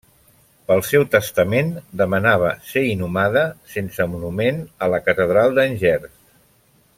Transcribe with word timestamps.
Pel 0.69 0.79
seu 0.91 1.03
testament, 1.15 1.69
demanava 2.01 2.49
ser 2.69 2.85
inhumada, 2.93 3.45
sense 3.75 4.09
monument, 4.15 4.65
a 4.87 4.89
la 4.95 5.03
catedral 5.11 5.55
d'Angers. 5.61 6.11